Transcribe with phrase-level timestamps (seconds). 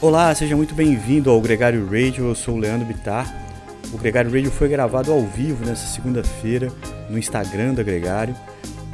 [0.00, 2.28] Olá, seja muito bem-vindo ao Gregário Radio.
[2.28, 3.26] Eu sou o Leandro Bitar.
[3.92, 6.70] O Gregário Radio foi gravado ao vivo nessa segunda-feira
[7.10, 8.32] no Instagram da Gregário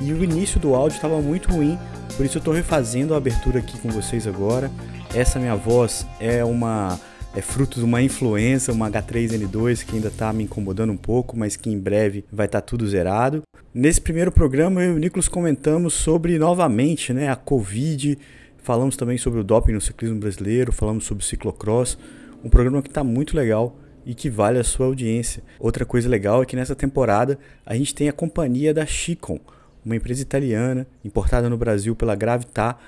[0.01, 1.79] e o início do áudio estava muito ruim,
[2.17, 4.71] por isso eu estou refazendo a abertura aqui com vocês agora.
[5.15, 6.99] Essa minha voz é uma
[7.37, 11.55] é fruto de uma influência, uma H3N2 que ainda está me incomodando um pouco, mas
[11.55, 13.43] que em breve vai estar tá tudo zerado.
[13.75, 18.17] Nesse primeiro programa eu e o Nicolas comentamos sobre novamente, né, a Covid
[18.65, 21.99] Falamos também sobre o doping no ciclismo brasileiro, falamos sobre ciclocross,
[22.43, 25.43] um programa que está muito legal e que vale a sua audiência.
[25.61, 29.39] Outra coisa legal é que nessa temporada a gente tem a companhia da Chicon,
[29.85, 32.79] uma empresa italiana importada no Brasil pela Gravitar,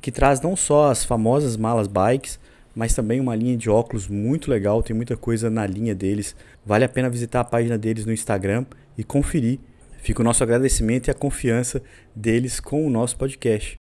[0.00, 2.40] que traz não só as famosas malas bikes,
[2.74, 6.34] mas também uma linha de óculos muito legal, tem muita coisa na linha deles.
[6.66, 8.66] Vale a pena visitar a página deles no Instagram
[8.98, 9.60] e conferir.
[10.02, 11.80] Fica o nosso agradecimento e a confiança
[12.16, 13.79] deles com o nosso podcast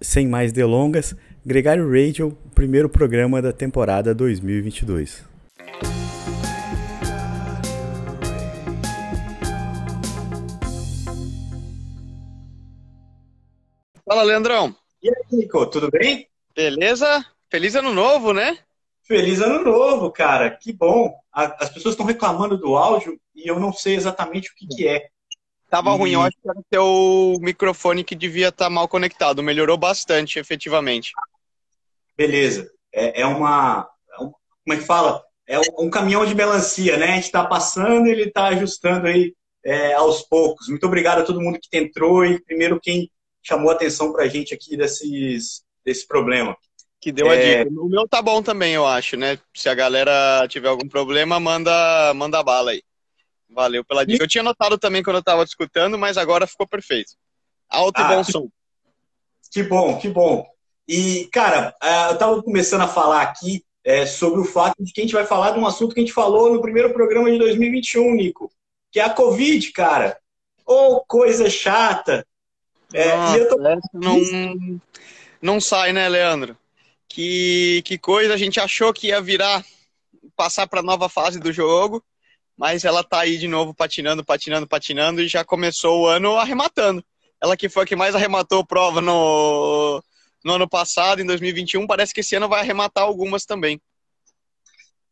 [0.00, 1.14] sem mais delongas,
[1.44, 5.24] Gregário Radio, primeiro programa da temporada 2022.
[14.04, 14.74] Fala, Leandrão.
[15.02, 16.26] E aí, Nico, tudo bem?
[16.54, 17.24] Beleza?
[17.48, 18.58] Feliz ano novo, né?
[19.02, 20.50] Feliz ano novo, cara.
[20.50, 21.14] Que bom.
[21.32, 25.08] As pessoas estão reclamando do áudio e eu não sei exatamente o que, que é.
[25.70, 25.96] Tava e...
[25.96, 29.42] ruim, eu acho que era o teu microfone que devia estar tá mal conectado.
[29.42, 31.12] Melhorou bastante, efetivamente.
[32.16, 32.68] Beleza.
[32.92, 33.88] É, é uma.
[34.12, 34.34] É como
[34.72, 35.22] é que fala?
[35.46, 37.06] É um, caminhão de melancia, né?
[37.06, 40.68] A gente está passando e ele está ajustando aí é, aos poucos.
[40.68, 43.10] Muito obrigado a todo mundo que entrou e primeiro quem
[43.42, 46.56] chamou a atenção para a gente aqui desses, desse problema.
[47.00, 47.64] Que deu a é...
[47.64, 47.80] dica.
[47.80, 49.38] O meu tá bom também, eu acho, né?
[49.54, 52.82] Se a galera tiver algum problema, manda, manda bala aí.
[53.50, 54.22] Valeu pela dica.
[54.22, 57.12] Eu tinha notado também quando eu estava escutando, mas agora ficou perfeito.
[57.68, 58.48] Alto ah, e bom som.
[59.50, 60.46] Que bom, que bom.
[60.88, 65.00] E, cara, é, eu estava começando a falar aqui é, sobre o fato de que
[65.00, 67.38] a gente vai falar de um assunto que a gente falou no primeiro programa de
[67.38, 68.50] 2021, Nico,
[68.90, 70.18] que é a Covid, cara.
[70.66, 72.26] Ô, oh, coisa chata.
[72.92, 73.56] É, Nossa, e eu tô...
[73.92, 74.80] não,
[75.40, 76.56] não sai, né, Leandro?
[77.08, 79.64] Que, que coisa, a gente achou que ia virar,
[80.36, 82.04] passar para nova fase do jogo,
[82.60, 87.02] mas ela tá aí de novo patinando, patinando, patinando e já começou o ano arrematando.
[87.42, 90.04] Ela que foi a que mais arrematou prova no,
[90.44, 93.80] no ano passado, em 2021, parece que esse ano vai arrematar algumas também.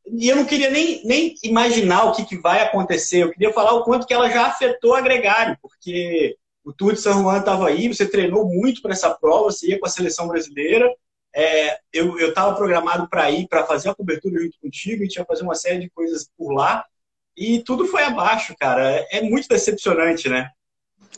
[0.06, 3.72] E eu não queria nem, nem imaginar o que, que vai acontecer, eu queria falar
[3.72, 7.66] o quanto que ela já afetou a Gregário, porque o Tour de São Juan estava
[7.66, 10.86] aí, você treinou muito para essa prova, você ia com a seleção brasileira,
[11.34, 15.24] é, eu estava programado para ir, para fazer a cobertura junto contigo, a gente ia
[15.24, 16.84] fazer uma série de coisas por lá,
[17.38, 19.06] e tudo foi abaixo, cara.
[19.10, 20.50] É muito decepcionante, né?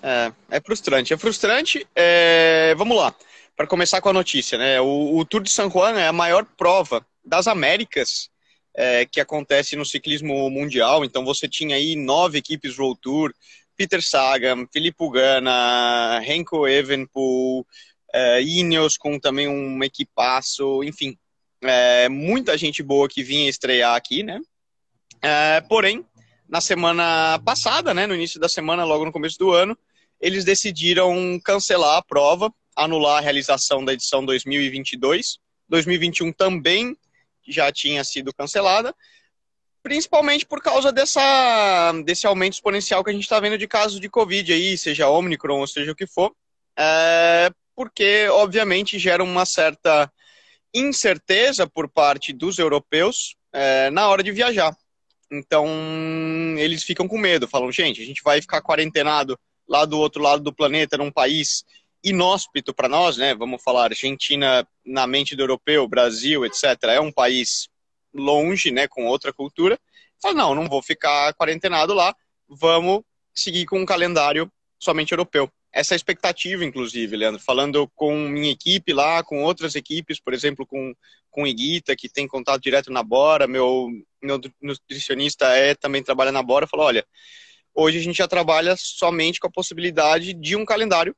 [0.02, 1.14] É, é frustrante.
[1.14, 1.86] É frustrante.
[1.96, 2.74] É...
[2.76, 3.14] Vamos lá.
[3.56, 4.80] Para começar com a notícia, né?
[4.80, 8.30] O, o, Tour de San Juan é a maior prova das Américas
[8.74, 11.04] é, que acontece no ciclismo mundial.
[11.04, 13.34] Então você tinha aí nove equipes World Tour,
[13.76, 17.66] Peter Sagan, Filippo Ganna, Renko Evenpool,
[18.12, 21.16] é, Ineos com também um equipaço, enfim,
[21.62, 24.40] é, muita gente boa que vinha estrear aqui, né?
[25.22, 26.04] É, porém,
[26.50, 29.78] na semana passada, né, no início da semana, logo no começo do ano,
[30.20, 35.38] eles decidiram cancelar a prova, anular a realização da edição 2022.
[35.68, 36.96] 2021 também
[37.46, 38.92] já tinha sido cancelada,
[39.80, 44.10] principalmente por causa dessa, desse aumento exponencial que a gente está vendo de casos de
[44.10, 46.34] Covid aí, seja Omicron ou seja o que for,
[46.76, 50.12] é, porque obviamente gera uma certa
[50.74, 54.76] incerteza por parte dos europeus é, na hora de viajar.
[55.30, 55.66] Então,
[56.58, 60.42] eles ficam com medo, falam, gente, a gente vai ficar quarentenado lá do outro lado
[60.42, 61.64] do planeta, num país
[62.02, 63.34] inóspito para nós, né?
[63.34, 66.64] Vamos falar, Argentina na mente do europeu, Brasil, etc.
[66.84, 67.68] É um país
[68.12, 69.78] longe, né, com outra cultura.
[70.20, 72.14] Fala, não, não vou ficar quarentenado lá,
[72.48, 73.02] vamos
[73.32, 79.22] seguir com um calendário somente europeu essa expectativa, inclusive, Leandro, falando com minha equipe lá,
[79.22, 80.94] com outras equipes, por exemplo, com,
[81.30, 83.88] com Iguita, que tem contato direto na Bora, meu,
[84.22, 87.06] meu nutricionista é também trabalha na Bora, falou, olha,
[87.74, 91.14] hoje a gente já trabalha somente com a possibilidade de um calendário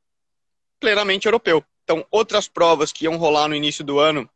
[0.79, 1.65] plenamente europeu.
[1.85, 4.29] Então, outras provas que iam rolar no início do ano,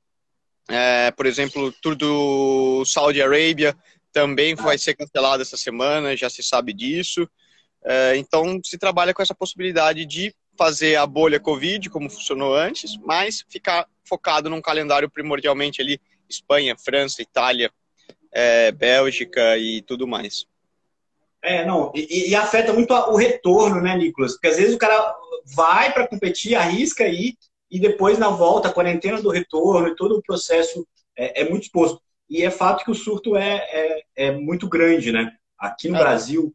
[0.68, 3.76] é, por exemplo, o Tour do Saudi Arabia,
[4.12, 7.28] também vai ser cancelado essa semana, já se sabe disso.
[7.88, 12.96] É, então, se trabalha com essa possibilidade de fazer a bolha Covid, como funcionou antes,
[12.98, 17.70] mas ficar focado num calendário primordialmente ali Espanha, França, Itália,
[18.32, 20.46] é, Bélgica e tudo mais.
[21.42, 24.32] É, não, e, e, afeta muito o retorno, né, Nicolas?
[24.32, 25.14] Porque às vezes o cara
[25.54, 27.34] vai para competir, arrisca aí,
[27.70, 30.84] e depois na volta, a quarentena do retorno e todo o processo
[31.16, 32.00] é, é muito exposto.
[32.28, 35.30] E é fato que o surto é, é, é muito grande, né?
[35.56, 36.00] Aqui no é.
[36.00, 36.52] Brasil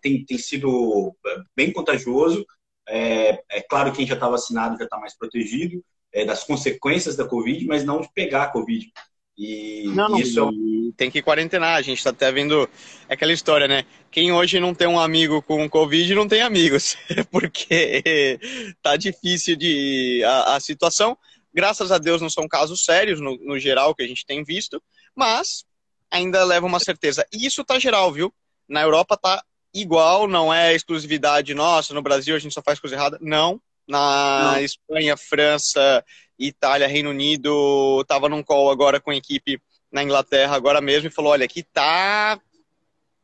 [0.00, 2.44] tem, tem sido é, bem contagioso.
[2.88, 5.82] É, é claro que quem já está vacinado já está mais protegido
[6.12, 8.90] é, das consequências da Covid, mas não de pegar a Covid.
[9.36, 11.76] E não, isso é tem que quarentenar.
[11.76, 12.68] A gente está até vendo
[13.08, 13.84] aquela história, né?
[14.10, 16.96] Quem hoje não tem um amigo com Covid não tem amigos,
[17.30, 18.38] porque
[18.82, 21.16] tá difícil de a, a, situação.
[21.52, 24.82] Graças a Deus não são casos sérios no, no geral que a gente tem visto,
[25.14, 25.64] mas
[26.10, 27.26] ainda leva uma certeza.
[27.32, 28.32] E isso tá geral, viu?
[28.68, 32.96] Na Europa tá igual, não é exclusividade nossa, no Brasil a gente só faz coisa
[32.96, 33.18] errada.
[33.20, 33.60] Não.
[33.86, 34.60] Na não.
[34.60, 36.04] Espanha, França,
[36.38, 39.60] Itália, Reino Unido, tava num call agora com a equipe
[39.92, 42.40] na Inglaterra agora mesmo e falou: olha, aqui tá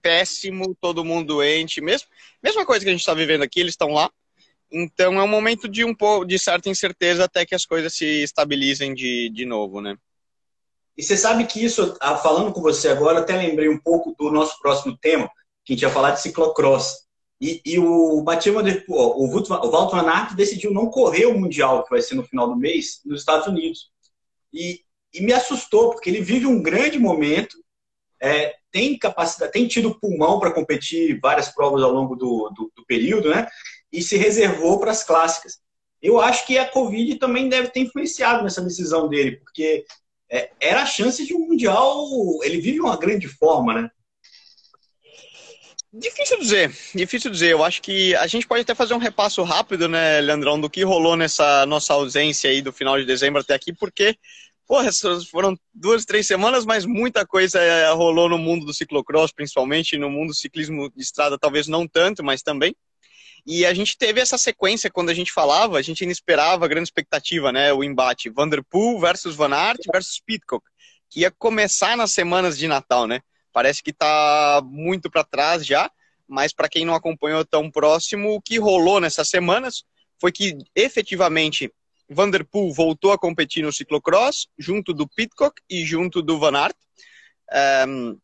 [0.00, 2.08] péssimo, todo mundo doente, mesmo,
[2.42, 4.10] mesma coisa que a gente está vivendo aqui, eles estão lá.
[4.70, 8.22] Então é um momento de um pouco de certa incerteza até que as coisas se
[8.22, 9.96] estabilizem de, de novo, né?
[10.96, 14.30] E você sabe que isso, ah, falando com você agora, até lembrei um pouco do
[14.30, 15.30] nosso próximo tema,
[15.64, 17.02] que a gente ia falar de ciclocross.
[17.40, 21.90] E, e o Mathieu o, o Walter Van Aert decidiu não correr o Mundial, que
[21.90, 23.90] vai ser no final do mês, nos Estados Unidos.
[24.52, 24.80] E,
[25.12, 27.56] e me assustou, porque ele vive um grande momento,
[28.20, 32.86] é, tem capacidade, tem tido pulmão para competir várias provas ao longo do, do, do
[32.86, 33.48] período, né?
[33.92, 35.58] E se reservou para as clássicas.
[36.00, 39.84] Eu acho que a Covid também deve ter influenciado nessa decisão dele, porque
[40.30, 42.08] é, era a chance de um mundial.
[42.42, 43.90] Ele vive uma grande forma, né?
[45.92, 47.50] Difícil dizer, difícil dizer.
[47.50, 50.82] Eu acho que a gente pode até fazer um repasso rápido, né, Leandrão, do que
[50.84, 54.16] rolou nessa nossa ausência aí do final de dezembro até aqui, porque
[54.66, 54.88] Porra,
[55.30, 60.08] foram duas, três semanas, mas muita coisa eh, rolou no mundo do ciclocross, principalmente no
[60.08, 62.74] mundo do ciclismo de estrada, talvez não tanto, mas também.
[63.44, 66.86] E a gente teve essa sequência quando a gente falava, a gente ainda esperava, grande
[66.86, 67.72] expectativa, né?
[67.72, 70.64] O embate Vanderpool versus Van Aert versus Pitcock,
[71.10, 73.20] que ia começar nas semanas de Natal, né?
[73.52, 75.90] Parece que está muito para trás já,
[76.26, 79.84] mas para quem não acompanhou tão próximo, o que rolou nessas semanas
[80.20, 81.72] foi que efetivamente
[82.08, 86.76] Vanderpool voltou a competir no ciclocross, junto do Pitcock e junto do Van Aert.
[87.88, 88.18] Um,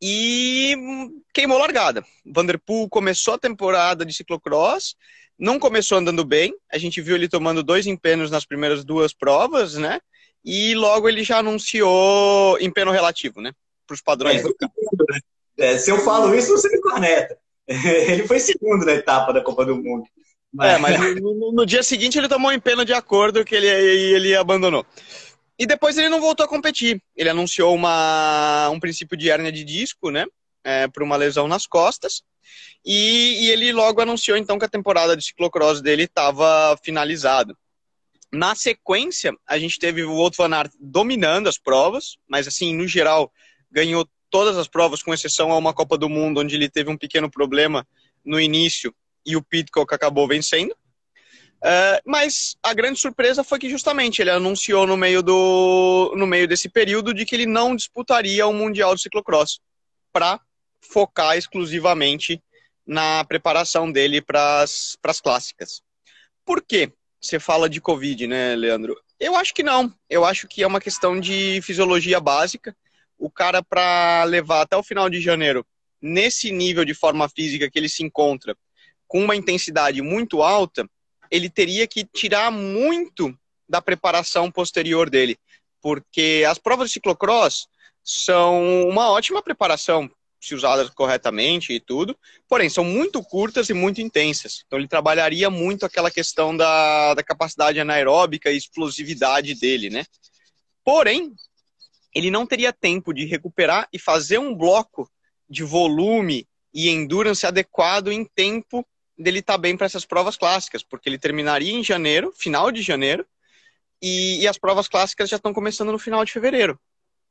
[0.00, 0.74] e
[1.32, 2.04] queimou largada.
[2.24, 4.94] Vanderpool começou a temporada de ciclocross,
[5.38, 6.54] não começou andando bem.
[6.72, 10.00] A gente viu ele tomando dois empenos nas primeiras duas provas, né?
[10.44, 13.52] E logo ele já anunciou empeno relativo, né?
[13.86, 15.20] Para os padrões é, do segundo, né?
[15.58, 17.38] é, Se eu falo isso, você me corneta.
[17.68, 20.04] Ele foi segundo na etapa da Copa do Mundo.
[20.52, 20.74] Mas...
[20.74, 24.34] É, mas no, no, dia seguinte ele tomou um empeno de acordo que ele, ele
[24.34, 24.86] abandonou.
[25.58, 27.02] E depois ele não voltou a competir.
[27.14, 30.24] Ele anunciou uma, um princípio de hérnia de disco, né?
[30.64, 32.22] É, por uma lesão nas costas.
[32.84, 37.54] E, e, ele logo anunciou então que a temporada de ciclocross dele estava finalizada.
[38.32, 42.86] Na sequência, a gente teve o Otto Van Aert dominando as provas, mas assim, no
[42.86, 43.32] geral,
[43.76, 46.96] ganhou todas as provas, com exceção a uma Copa do Mundo, onde ele teve um
[46.96, 47.86] pequeno problema
[48.24, 48.94] no início
[49.24, 50.72] e o Pitcock acabou vencendo.
[51.56, 56.48] Uh, mas a grande surpresa foi que justamente ele anunciou no meio, do, no meio
[56.48, 59.60] desse período de que ele não disputaria o Mundial de Ciclocross
[60.10, 60.40] para
[60.80, 62.42] focar exclusivamente
[62.86, 65.82] na preparação dele para as clássicas.
[66.46, 66.92] Por quê?
[67.20, 68.96] Você fala de Covid, né, Leandro?
[69.18, 69.92] Eu acho que não.
[70.08, 72.74] Eu acho que é uma questão de fisiologia básica.
[73.18, 75.66] O cara, para levar até o final de janeiro,
[76.00, 78.56] nesse nível de forma física que ele se encontra,
[79.06, 80.88] com uma intensidade muito alta,
[81.30, 83.36] ele teria que tirar muito
[83.68, 85.38] da preparação posterior dele,
[85.80, 87.66] porque as provas de ciclocross
[88.04, 90.08] são uma ótima preparação
[90.40, 92.16] se usadas corretamente e tudo,
[92.48, 94.62] porém são muito curtas e muito intensas.
[94.64, 100.04] Então ele trabalharia muito aquela questão da, da capacidade anaeróbica e explosividade dele, né?
[100.84, 101.34] Porém,
[102.16, 105.06] ele não teria tempo de recuperar e fazer um bloco
[105.46, 108.86] de volume e endurance adequado em tempo
[109.18, 112.80] dele estar tá bem para essas provas clássicas, porque ele terminaria em janeiro, final de
[112.80, 113.26] janeiro,
[114.00, 116.80] e, e, as provas clássicas já estão começando no final de fevereiro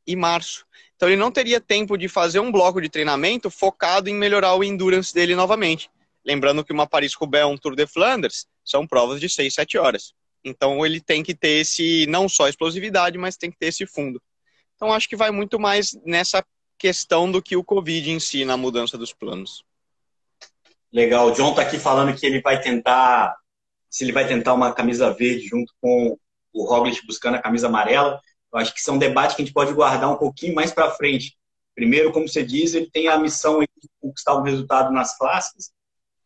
[0.06, 0.68] e março.
[0.96, 4.64] Então ele não teria tempo de fazer um bloco de treinamento focado em melhorar o
[4.64, 5.90] endurance dele novamente.
[6.24, 10.14] Lembrando que uma Paris-Roubaix, um Tour de Flanders, são provas de 6, 7 horas.
[10.44, 14.22] Então ele tem que ter esse, não só explosividade, mas tem que ter esse fundo.
[14.76, 16.46] Então acho que vai muito mais nessa
[16.78, 19.64] questão do que o Covid em si, na mudança dos planos.
[20.92, 21.28] Legal.
[21.28, 23.36] O John está aqui falando que ele vai tentar,
[23.90, 26.18] se ele vai tentar uma camisa verde junto com
[26.54, 28.20] o Roglic buscando a camisa amarela.
[28.52, 30.92] Eu acho que é um debate que a gente pode guardar um pouquinho mais para
[30.92, 31.38] frente.
[31.74, 33.68] Primeiro, como você diz, ele tem a missão de
[34.00, 35.72] conquistar o um resultado nas clássicas.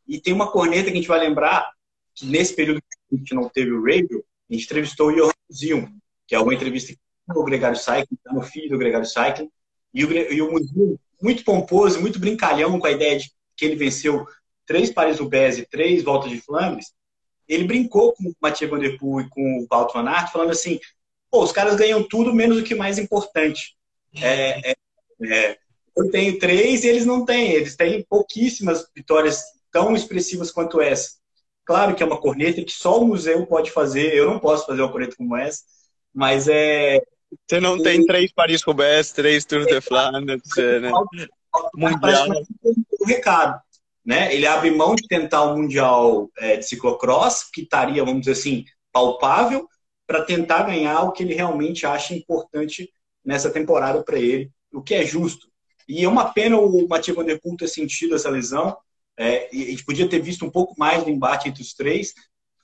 [0.08, 1.72] E tem uma corneta que a gente vai lembrar
[2.14, 5.32] que nesse período que a gente não teve o radio, a gente entrevistou o Johan
[5.52, 5.88] Zion,
[6.28, 6.94] que é uma entrevista
[7.36, 9.50] o Gregário Cycling, está no filho do Gregário Cycling.
[9.94, 13.76] E o, e o Muzinho, muito pomposo, muito brincalhão com a ideia de que ele
[13.76, 14.26] venceu
[14.66, 16.94] três Paris-Roubaix e três voltas de Flandres,
[17.48, 20.52] ele brincou com o Mathieu Van Der Poel e com o Wout van Aert, falando
[20.52, 20.80] assim,
[21.32, 23.76] pô, os caras ganham tudo menos o que é mais importante.
[24.16, 24.76] É, é,
[25.24, 25.58] é,
[25.98, 27.52] eu tenho três e eles não têm.
[27.52, 31.18] Eles têm pouquíssimas vitórias tão expressivas quanto essa.
[31.66, 34.14] Claro que é uma corneta que só o museu pode fazer.
[34.14, 35.64] Eu não posso fazer uma corneta como essa,
[36.14, 37.02] mas é.
[37.48, 37.84] Você não e...
[37.84, 40.42] tem três Paris-Roubaix, três Tour de Flandres,
[40.82, 40.92] né?
[41.76, 42.28] Mundial.
[43.00, 43.62] O recado.
[44.06, 44.34] Né?
[44.34, 48.32] Ele abre mão de tentar o um Mundial é, de ciclocross, que estaria, vamos dizer
[48.32, 49.68] assim, palpável,
[50.08, 52.92] para tentar ganhar o que ele realmente acha importante
[53.24, 55.48] nessa temporada para ele, o que é justo.
[55.88, 58.76] E é uma pena o Mathieu Van Der Poel ter sentido essa lesão.
[59.18, 62.14] É, a gente podia ter visto um pouco mais do embate entre os três.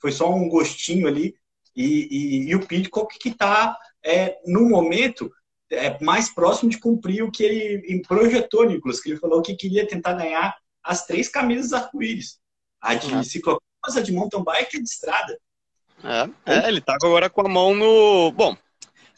[0.00, 1.34] Foi só um gostinho ali.
[1.74, 3.76] E, e, e o Pitcock que está,
[4.06, 5.30] é, no momento,
[5.70, 9.86] é, mais próximo de cumprir o que ele projetou, Nicolas, que ele falou que queria
[9.86, 12.38] tentar ganhar as três camisas arco-íris.
[12.80, 13.22] A de é.
[13.24, 15.38] ciclocross, a de mountain bike e a de estrada.
[16.04, 18.30] É, é, ele tá agora com a mão no...
[18.30, 18.56] Bom,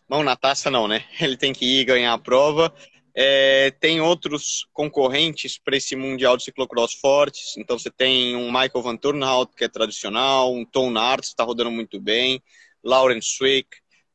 [0.09, 1.05] mão na taça não, né?
[1.21, 2.73] Ele tem que ir ganhar a prova.
[3.15, 7.57] É, tem outros concorrentes para esse Mundial de Ciclocross fortes.
[7.59, 11.71] Então você tem um Michael Van Turnhout, que é tradicional, um Tom Narts, está rodando
[11.71, 12.41] muito bem,
[12.83, 13.69] Lauren Swick,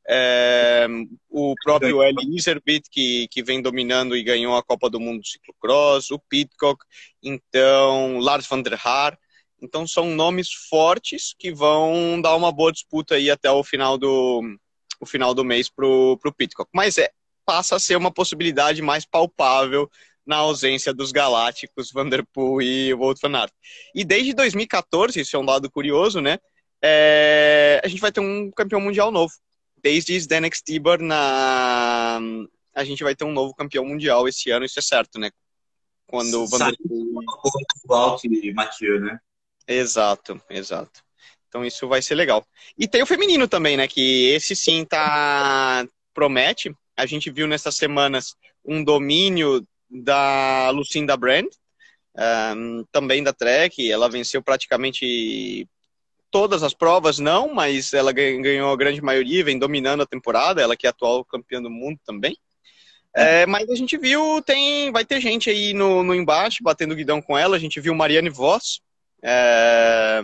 [0.08, 0.86] é,
[1.30, 5.30] o próprio Eli Iserbit, que, que vem dominando e ganhou a Copa do Mundo de
[5.30, 6.84] Ciclocross, o Pitcock,
[7.22, 9.18] então Lars van der Haar.
[9.62, 14.42] Então são nomes fortes que vão dar uma boa disputa aí até o final do,
[15.00, 16.70] o final do mês para o Pitcock.
[16.74, 17.10] Mas é,
[17.46, 19.90] passa a ser uma possibilidade mais palpável
[20.26, 23.54] na ausência dos galácticos Vanderpool e Wout van Aert.
[23.96, 26.38] E desde 2014, isso é um dado curioso, né?
[26.82, 29.34] É, a gente vai ter um campeão mundial novo.
[29.84, 32.20] Desde Zdenek Stibor na
[32.74, 35.30] a gente vai ter um novo campeão mundial esse ano, isso é certo, né?
[36.08, 36.48] Quando o
[38.24, 39.20] e Mathieu, né?
[39.68, 41.04] Exato, exato.
[41.48, 42.46] Então isso vai ser legal.
[42.78, 43.88] E tem o feminino também, né?
[43.88, 46.76] Que esse sim tá promete.
[46.98, 48.36] A gente viu nessas semanas
[48.66, 51.48] um domínio da Lucinda Brand,
[52.56, 53.92] um, também da Trek.
[53.92, 55.68] Ela venceu praticamente
[56.34, 60.64] todas as provas, não, mas ela ganhou a grande maioria, vem dominando a temporada.
[60.64, 62.36] Ela que é atual campeã do mundo também.
[63.16, 67.22] É, mas a gente viu, tem, vai ter gente aí no, no embate, batendo guidão
[67.22, 67.56] com ela.
[67.56, 68.82] A gente viu Mariane Voss,
[69.22, 70.24] é,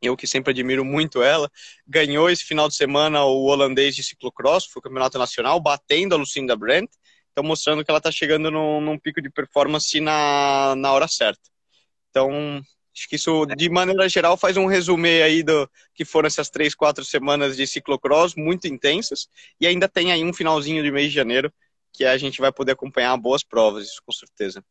[0.00, 1.50] eu que sempre admiro muito ela,
[1.86, 6.18] ganhou esse final de semana o holandês de ciclocross, foi o campeonato nacional, batendo a
[6.18, 6.90] Lucinda Brandt,
[7.32, 11.42] então mostrando que ela está chegando num, num, pico de performance na, na hora certa.
[12.08, 12.62] Então,
[12.94, 16.74] acho que isso, de maneira geral, faz um resumê aí do que foram essas três,
[16.74, 19.28] quatro semanas de ciclocross muito intensas,
[19.60, 21.52] e ainda tem aí um finalzinho de mês de janeiro
[21.92, 24.64] que a gente vai poder acompanhar boas provas, isso com certeza.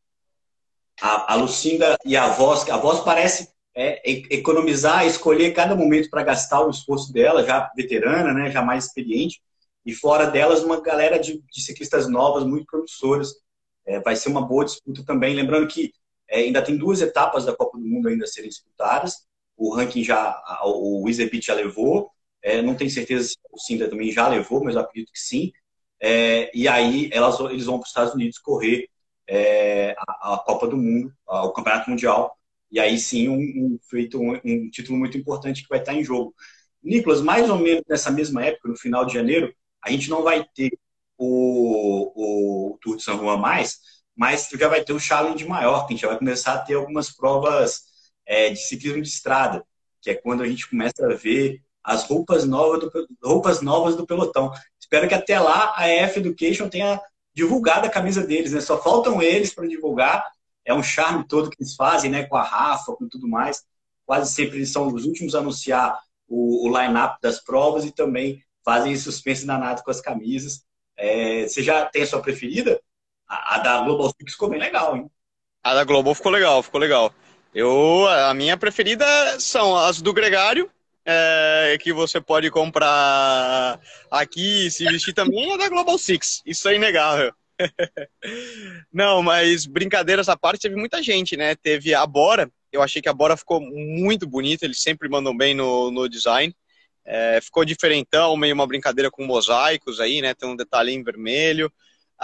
[1.00, 6.22] A, a Lucinda e a voz, a voz parece é, economizar, escolher cada momento para
[6.22, 9.40] gastar o esforço dela, já veterana, né, já mais experiente,
[9.84, 13.34] e fora delas uma galera de, de ciclistas novas, muito promissoras.
[13.84, 15.34] É, vai ser uma boa disputa também.
[15.34, 15.92] Lembrando que
[16.32, 19.26] é, ainda tem duas etapas da Copa do Mundo ainda a serem disputadas.
[19.54, 22.10] O ranking já, o Wizepit já levou.
[22.42, 25.52] É, não tenho certeza se o Sinda também já levou, mas acredito que sim.
[26.00, 28.88] É, e aí elas, eles vão para os Estados Unidos correr
[29.28, 32.36] é, a, a, Copa do Mundo, a, o Campeonato Mundial,
[32.70, 36.02] e aí sim, um, um feito um, um, título muito importante que vai estar em
[36.02, 36.34] jogo.
[36.82, 40.44] Nicolas, mais ou menos nessa mesma época, no final de janeiro, a gente não vai
[40.54, 40.70] ter
[41.18, 43.78] o, o Tour de São Juan mais,
[44.16, 46.74] mas já vai ter o Challenge maior, que a gente já vai começar a ter
[46.74, 47.82] algumas provas
[48.26, 49.64] é, de ciclismo de estrada,
[50.00, 54.06] que é quando a gente começa a ver as roupas novas do, roupas novas do
[54.06, 54.52] pelotão.
[54.80, 57.00] Espero que até lá a EF Education tenha
[57.34, 58.60] divulgado a camisa deles, né?
[58.60, 60.24] Só faltam eles para divulgar
[60.64, 62.24] é um charme todo que eles fazem, né?
[62.24, 63.62] Com a Rafa, com tudo mais.
[64.04, 68.42] Quase sempre eles são os últimos a anunciar o, o line-up das provas e também
[68.64, 70.64] fazem suspense danado com as camisas.
[70.96, 72.80] É, você já tem a sua preferida?
[73.32, 75.10] A, da Global Six ficou bem legal, hein?
[75.64, 77.14] A da Global ficou legal, ficou legal.
[77.54, 79.06] Eu, a minha preferida
[79.40, 80.70] são as do Gregário,
[81.04, 86.42] é, que você pode comprar aqui, se vestir também, é da Global Six.
[86.44, 87.32] Isso é inegável.
[88.92, 91.54] Não, mas brincadeiras à parte, teve muita gente, né?
[91.54, 95.54] Teve a Bora, eu achei que a Bora ficou muito bonita, eles sempre mandam bem
[95.54, 96.54] no, no design.
[97.04, 100.34] É, ficou diferentão, meio uma brincadeira com mosaicos aí, né?
[100.34, 101.72] Tem um detalhe em vermelho.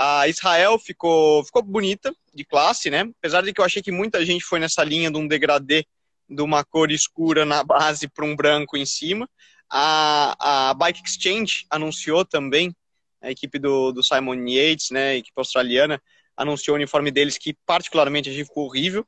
[0.01, 3.11] A Israel ficou, ficou bonita, de classe, né?
[3.19, 5.85] Apesar de que eu achei que muita gente foi nessa linha de um degradê
[6.31, 9.29] de uma cor escura na base para um branco em cima.
[9.69, 12.73] A, a Bike Exchange anunciou também
[13.21, 16.01] a equipe do, do Simon Yates, né, a equipe australiana,
[16.37, 19.05] anunciou o uniforme deles que particularmente achei ficou horrível.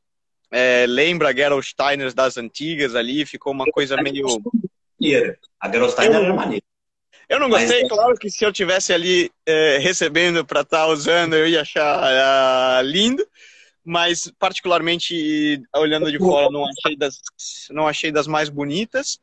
[0.50, 4.26] É, lembra a Gerald Steiner das antigas ali, ficou uma coisa meio.
[5.60, 6.64] A Gerald Steiner era maneira.
[7.30, 7.88] Eu não gostei, Mas...
[7.88, 12.82] claro que se eu tivesse ali é, recebendo para estar tá usando, eu ia achar
[12.82, 13.26] uh, lindo.
[13.82, 17.20] Mas particularmente olhando de fora, não achei das,
[17.70, 19.18] não achei das mais bonitas.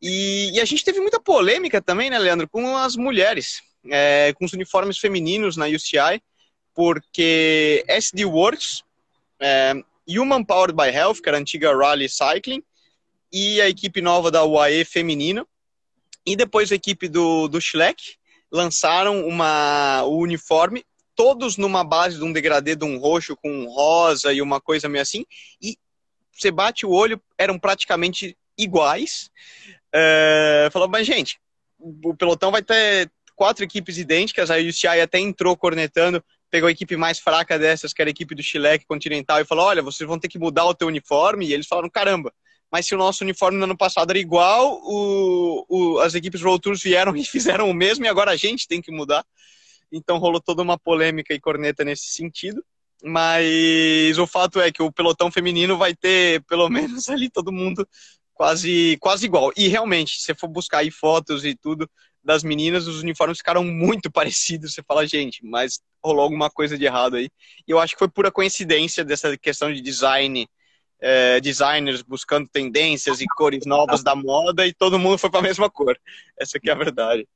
[0.00, 4.46] E, e a gente teve muita polêmica também, né, Leandro, com as mulheres, é, com
[4.46, 6.22] os uniformes femininos na UCI
[6.74, 8.82] porque SD Works,
[9.38, 9.74] é,
[10.08, 12.62] Human Powered by Health, que era a antiga Rally Cycling,
[13.32, 15.46] e a equipe nova da UAE feminina,
[16.26, 18.16] e depois a equipe do, do Schleck
[18.50, 20.84] lançaram uma, o uniforme,
[21.14, 24.88] todos numa base de um degradê de um roxo com um rosa e uma coisa
[24.88, 25.24] meio assim,
[25.60, 25.76] e
[26.32, 29.30] você bate o olho, eram praticamente iguais.
[29.92, 31.38] É, falou, mas gente,
[31.78, 36.96] o pelotão vai ter quatro equipes idênticas, a UCI até entrou cornetando, pegou a equipe
[36.96, 40.18] mais fraca dessas, que era a equipe do Chileque Continental, e falou: olha, vocês vão
[40.18, 41.46] ter que mudar o teu uniforme.
[41.46, 42.32] E eles falaram: caramba,
[42.70, 46.60] mas se o nosso uniforme no ano passado era igual, o, o, as equipes Road
[46.60, 49.24] Tours vieram e fizeram o mesmo, e agora a gente tem que mudar.
[49.92, 52.64] Então rolou toda uma polêmica e corneta nesse sentido.
[53.02, 57.86] Mas o fato é que o pelotão feminino vai ter, pelo menos ali, todo mundo
[58.34, 59.52] quase, quase igual.
[59.56, 61.90] E realmente, se você for buscar aí fotos e tudo,
[62.22, 64.74] das meninas, os uniformes ficaram muito parecidos.
[64.74, 67.28] Você fala, gente, mas rolou alguma coisa de errado aí.
[67.66, 70.46] E eu acho que foi pura coincidência dessa questão de design,
[71.00, 75.42] é, designers buscando tendências e cores novas da moda e todo mundo foi para a
[75.42, 75.98] mesma cor.
[76.38, 77.26] Essa aqui é a verdade.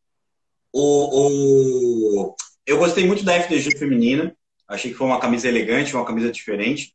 [0.73, 2.37] O, o...
[2.67, 4.37] Eu gostei muito da FDG feminina.
[4.67, 6.95] Achei que foi uma camisa elegante, uma camisa diferente.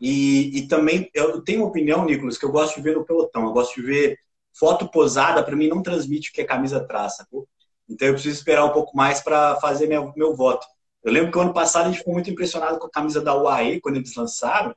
[0.00, 3.44] E, e também eu tenho uma opinião, Nicolas, que eu gosto de ver no pelotão.
[3.44, 4.18] Eu gosto de ver
[4.58, 7.46] foto posada, para mim, não transmite o que a camisa sacou?
[7.88, 10.66] Então eu preciso esperar um pouco mais para fazer meu, meu voto.
[11.02, 13.80] Eu lembro que ano passado a gente ficou muito impressionado com a camisa da UAE,
[13.80, 14.74] quando eles lançaram,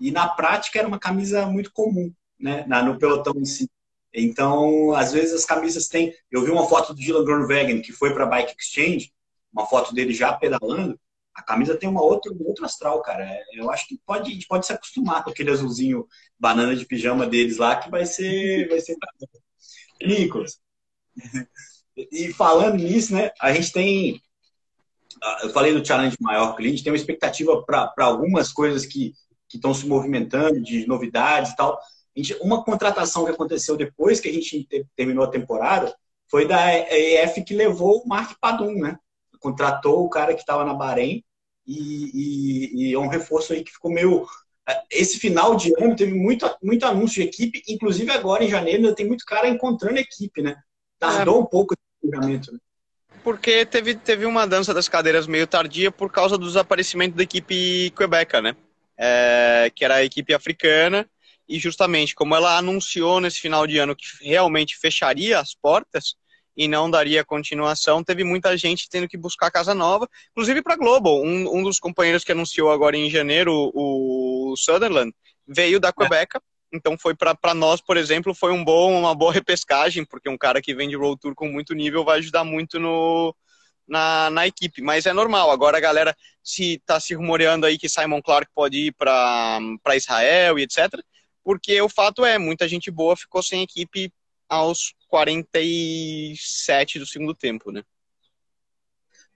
[0.00, 3.68] e na prática era uma camisa muito comum, né, na, no pelotão em si.
[4.14, 6.14] Então, às vezes as camisas têm.
[6.30, 9.12] Eu vi uma foto do Dylan Groenwegen, que foi para Bike Exchange,
[9.52, 10.98] uma foto dele já pedalando.
[11.34, 13.28] A camisa tem uma outra, um outro astral, cara.
[13.52, 16.06] Eu acho que pode, a gente pode se acostumar com aquele azulzinho
[16.38, 18.68] banana de pijama deles lá, que vai ser.
[18.68, 18.96] Vai ser...
[20.02, 20.58] Nicolas.
[21.96, 24.22] E falando nisso, né, a gente tem.
[25.22, 28.86] Ah, eu falei do challenge maior que a gente tem uma expectativa para algumas coisas
[29.48, 31.78] que estão se movimentando, de novidades e tal.
[32.14, 35.94] Gente, uma contratação que aconteceu depois que a gente terminou a temporada
[36.28, 38.98] foi da EF que levou o Mark Padum, né?
[39.40, 41.24] Contratou o cara que estava na Bahrein
[41.66, 44.26] e, e, e, é um reforço aí que ficou meio.
[44.68, 48.78] É, esse final de ano teve muito, muito anúncio de equipe, inclusive agora em janeiro
[48.78, 50.56] ainda tem muito cara encontrando equipe, né?
[50.98, 51.40] Tardou é.
[51.40, 52.58] um pouco esse julgamento, né?
[53.22, 57.90] Porque teve, teve uma dança das cadeiras meio tardia por causa do desaparecimento da equipe
[57.90, 58.56] Quebeca, né?
[58.98, 61.08] É, que era a equipe africana,
[61.48, 66.16] e justamente como ela anunciou nesse final de ano que realmente fecharia as portas,
[66.58, 71.22] e não daria continuação, teve muita gente tendo que buscar casa nova, inclusive para Global.
[71.22, 75.14] Um, um dos companheiros que anunciou agora em janeiro, o Sutherland,
[75.46, 76.36] veio da Quebec.
[76.36, 76.40] É.
[76.72, 80.60] Então foi para nós, por exemplo, foi um bom, uma boa repescagem, porque um cara
[80.60, 83.32] que vem de Road Tour com muito nível vai ajudar muito no,
[83.88, 84.82] na, na equipe.
[84.82, 85.50] Mas é normal.
[85.50, 90.58] Agora a galera se está se rumoreando aí que Simon Clark pode ir para Israel
[90.58, 91.02] e etc.
[91.42, 94.12] Porque o fato é, muita gente boa ficou sem equipe
[94.48, 97.82] aos 47 do segundo tempo, né?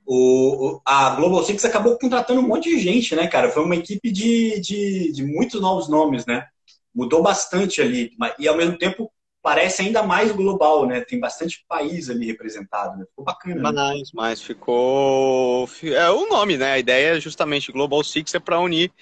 [0.05, 3.51] O, a Global Six acabou contratando um monte de gente, né, cara?
[3.51, 6.47] Foi uma equipe de, de, de muitos novos nomes, né?
[6.95, 8.11] Mudou bastante ali.
[8.39, 9.13] E ao mesmo tempo
[9.43, 11.01] parece ainda mais global, né?
[11.01, 13.05] Tem bastante país ali representado, né?
[13.05, 13.73] Ficou bacana.
[13.73, 13.73] Né?
[13.73, 15.69] Mais, mas ficou.
[15.83, 16.73] É o nome, né?
[16.73, 18.93] A ideia é justamente Global Six é para unir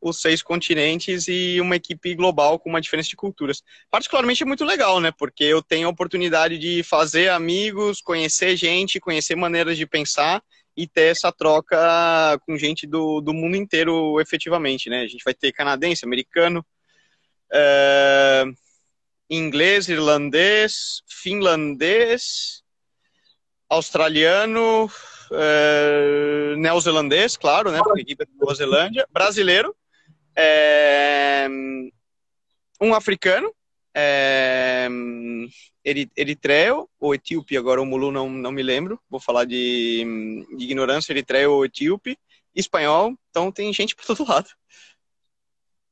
[0.00, 3.62] os seis continentes e uma equipe global com uma diferença de culturas.
[3.90, 5.12] Particularmente é muito legal, né?
[5.16, 10.42] Porque eu tenho a oportunidade de fazer amigos, conhecer gente, conhecer maneiras de pensar
[10.74, 11.76] e ter essa troca
[12.46, 15.02] com gente do, do mundo inteiro efetivamente, né?
[15.02, 16.64] A gente vai ter canadense, americano,
[17.52, 18.44] é,
[19.30, 22.62] inglês, irlandês, finlandês,
[23.68, 24.90] australiano,
[25.32, 27.78] é, neozelandês, claro, né?
[27.82, 29.74] Porque equipe é da Nova Zelândia, brasileiro
[30.36, 31.48] é,
[32.80, 33.54] um africano,
[33.94, 34.88] é,
[36.16, 41.12] eritreu ou etíope, agora o Mulu não, não me lembro, vou falar de, de ignorância,
[41.12, 42.18] eritreu ou etíope,
[42.54, 44.48] espanhol, então tem gente por todo lado.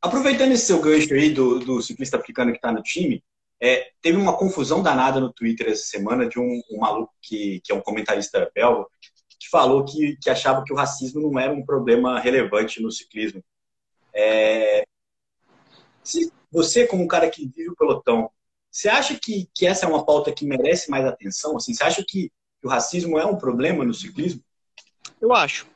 [0.00, 3.22] Aproveitando esse seu gancho aí do, do ciclista africano que está no time,
[3.60, 7.72] é, teve uma confusão danada no Twitter essa semana de um, um maluco que, que
[7.72, 8.86] é um comentarista belga,
[9.38, 13.42] que falou que, que achava que o racismo não era um problema relevante no ciclismo.
[14.14, 14.84] É,
[16.02, 18.30] se você, como um cara que vive o pelotão,
[18.70, 21.56] você acha que, que essa é uma pauta que merece mais atenção?
[21.56, 22.30] Assim, você acha que,
[22.60, 24.42] que o racismo é um problema no ciclismo?
[25.20, 25.66] Eu acho.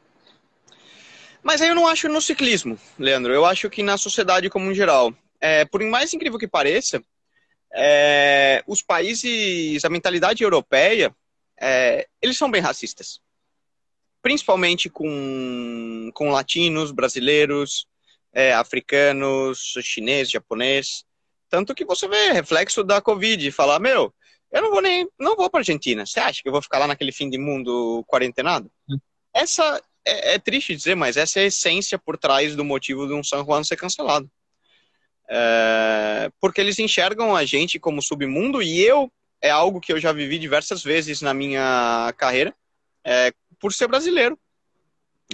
[1.43, 3.33] Mas aí eu não acho no ciclismo, Leandro.
[3.33, 5.13] Eu acho que na sociedade como um geral.
[5.41, 7.03] É, por mais incrível que pareça,
[7.75, 11.15] é, os países, a mentalidade europeia,
[11.61, 13.21] é, eles são bem racistas.
[14.21, 17.87] Principalmente com, com latinos, brasileiros,
[18.33, 21.05] é, africanos, chinês, japonês.
[21.51, 24.15] Tanto que você vê reflexo da Covid e falar, meu,
[24.53, 26.07] eu não vou nem, não vou para Argentina.
[26.07, 28.71] Você acha que eu vou ficar lá naquele fim de mundo quarentenado?
[28.89, 28.99] Hum.
[29.35, 33.13] Essa é, é, triste dizer, mas essa é a essência por trás do motivo de
[33.13, 34.31] um San Juan ser cancelado.
[35.29, 39.11] É, porque eles enxergam a gente como submundo e eu
[39.41, 42.55] é algo que eu já vivi diversas vezes na minha carreira,
[43.05, 44.39] é, por ser brasileiro.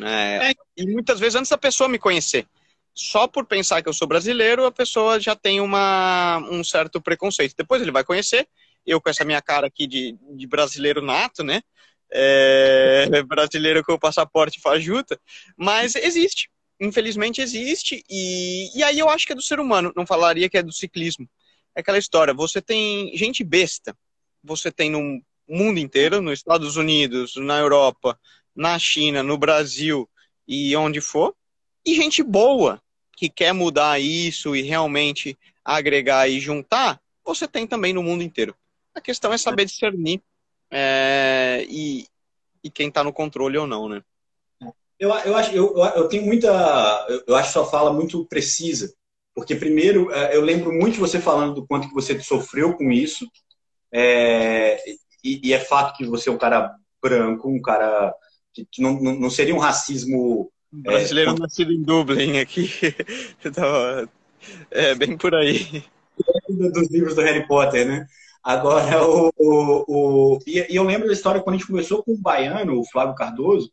[0.03, 2.47] É, e muitas vezes antes da pessoa me conhecer.
[2.95, 7.55] Só por pensar que eu sou brasileiro, a pessoa já tem uma, um certo preconceito.
[7.57, 8.49] Depois ele vai conhecer,
[8.87, 11.63] eu com essa minha cara aqui de, de brasileiro nato, né?
[12.11, 15.19] É, brasileiro com o passaporte fajuta,
[15.57, 16.51] mas existe.
[16.81, 20.57] Infelizmente existe, e, e aí eu acho que é do ser humano, não falaria que
[20.57, 21.29] é do ciclismo.
[21.75, 23.97] É aquela história, você tem gente besta,
[24.45, 28.19] você tem no mundo inteiro, nos Estados Unidos, na Europa,
[28.55, 30.09] na China, no Brasil
[30.47, 31.35] e onde for,
[31.85, 32.81] e gente boa
[33.17, 38.55] que quer mudar isso e realmente agregar e juntar, você tem também no mundo inteiro.
[38.95, 40.23] A questão é saber discernir
[40.71, 42.07] é, e,
[42.63, 44.03] e quem está no controle ou não, né?
[44.99, 47.07] Eu, eu, acho, eu, eu tenho muita.
[47.27, 48.93] Eu acho sua fala muito precisa.
[49.33, 52.91] Porque, primeiro, é, eu lembro muito de você falando do quanto que você sofreu com
[52.91, 53.25] isso.
[53.93, 54.83] É,
[55.23, 58.13] e, e, é fato que você é um cara branco, um cara
[58.53, 60.51] que, não, não seria um racismo.
[60.73, 62.69] Um brasileiro é, nascido em Dublin aqui.
[64.73, 65.85] é bem por aí.
[66.49, 68.07] Dos livros do Harry Potter, né?
[68.49, 72.13] Agora, o, o, o e, e eu lembro da história quando a gente conversou com
[72.13, 73.71] o baiano, o Flávio Cardoso,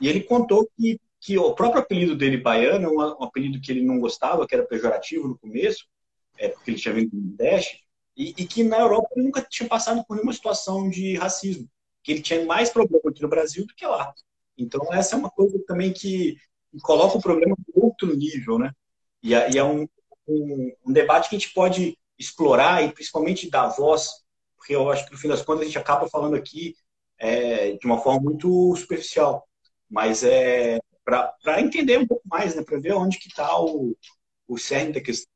[0.00, 3.72] e ele contou que que o próprio apelido dele, Baiano, é um, um apelido que
[3.72, 5.86] ele não gostava, que era pejorativo no começo,
[6.36, 7.82] é, porque ele tinha vindo do Nordeste,
[8.14, 11.66] e, e, que na Europa ele nunca tinha passado por nenhuma situação de racismo,
[12.02, 14.12] que ele tinha mais problema aqui no Brasil do que lá.
[14.58, 16.36] Então, essa é uma coisa também que
[16.82, 18.70] coloca o problema em outro nível, né?
[19.22, 19.88] E, e é um,
[20.28, 24.08] um, um, debate que a gente pode explorar e principalmente dar voz,
[24.56, 26.74] porque eu acho que no fim das contas a gente acaba falando aqui
[27.18, 29.46] é, de uma forma muito superficial.
[29.90, 33.96] Mas é, para entender um pouco mais, né, para ver onde que está o,
[34.48, 35.30] o cerne da questão.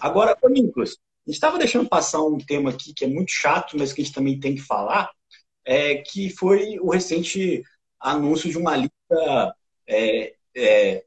[0.00, 3.76] Agora, ô Nicolas, a gente estava deixando passar um tema aqui que é muito chato,
[3.78, 5.10] mas que a gente também tem que falar,
[5.64, 7.62] é, que foi o recente
[8.00, 11.04] anúncio de uma lista é, é,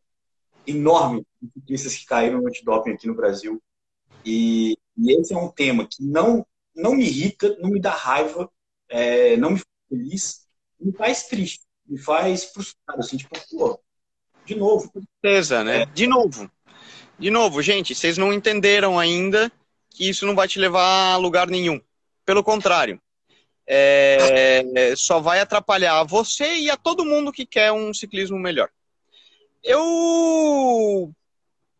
[0.67, 3.61] enorme de ciclistas que caíram no antidoping aqui no Brasil.
[4.25, 8.49] E, e, esse é um tema que não, não me irrita, não me dá raiva,
[8.89, 10.47] é, não me faz feliz,
[10.79, 13.79] me faz triste me faz frustrado, assim, tipo, pô,
[14.45, 14.91] de novo.
[15.21, 15.81] Certeza, né?
[15.81, 15.85] É.
[15.87, 16.49] De novo.
[17.17, 19.51] De novo, gente, vocês não entenderam ainda
[19.89, 21.81] que isso não vai te levar a lugar nenhum.
[22.25, 23.01] Pelo contrário,
[23.65, 28.69] é, só vai atrapalhar você e a todo mundo que quer um ciclismo melhor.
[29.63, 31.11] Eu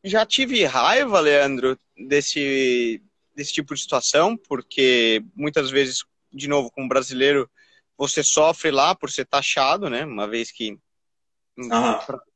[0.03, 3.01] já tive raiva, Leandro, desse,
[3.39, 7.49] desse tipo de situação, porque muitas vezes, de novo, como brasileiro,
[7.97, 10.03] você sofre lá por ser taxado, né?
[10.03, 10.77] Uma vez que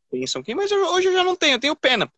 [0.10, 2.12] pensam que, mas hoje eu já não tenho, eu tenho pena.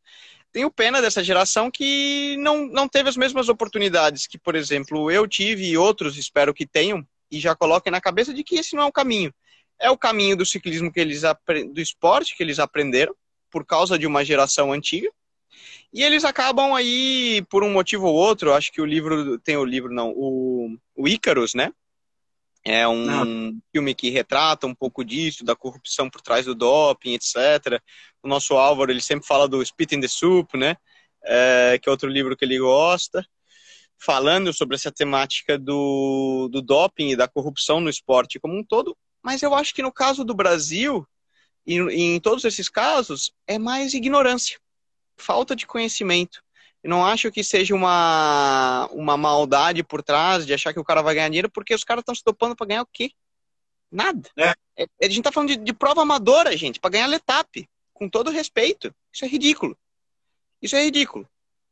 [0.52, 5.28] Tenho pena dessa geração que não, não teve as mesmas oportunidades que, por exemplo, eu
[5.28, 8.84] tive e outros espero que tenham e já coloquem na cabeça de que esse não
[8.84, 9.34] é o caminho.
[9.80, 11.24] É o caminho do ciclismo que eles
[11.74, 13.14] do esporte que eles aprenderam
[13.50, 15.10] por causa de uma geração antiga.
[15.96, 19.64] E eles acabam aí, por um motivo ou outro, acho que o livro, tem o
[19.64, 21.72] livro não, o, o Ícaros, né?
[22.66, 23.58] É um Não.
[23.72, 27.82] filme que retrata um pouco disso, da corrupção por trás do doping, etc.
[28.22, 30.76] O nosso Álvaro, ele sempre fala do Spit in the Soup, né?
[31.24, 33.26] É, que é outro livro que ele gosta,
[33.98, 38.98] falando sobre essa temática do, do doping e da corrupção no esporte como um todo.
[39.24, 41.08] Mas eu acho que no caso do Brasil,
[41.66, 44.60] e, e em todos esses casos, é mais ignorância,
[45.18, 46.44] falta de conhecimento.
[46.84, 51.02] Eu não acho que seja uma, uma maldade por trás de achar que o cara
[51.02, 53.12] vai ganhar dinheiro, porque os caras estão se dopando para ganhar o quê?
[53.92, 54.30] Nada.
[54.38, 54.54] É.
[54.78, 57.68] É, a gente tá falando de, de prova amadora, gente, para ganhar letap.
[57.94, 58.94] Com todo respeito.
[59.12, 59.78] Isso é ridículo.
[60.62, 61.28] Isso é ridículo.